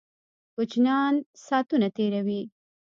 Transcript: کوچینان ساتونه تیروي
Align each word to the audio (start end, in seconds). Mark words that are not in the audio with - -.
کوچینان 0.55 1.13
ساتونه 1.45 1.87
تیروي 1.95 2.41